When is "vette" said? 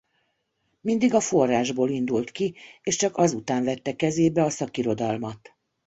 3.63-3.95